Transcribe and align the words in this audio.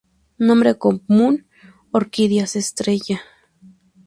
Nombre 0.39 0.79
común: 0.79 1.45
Orquídeas 1.91 2.55
estrella. 2.55 3.21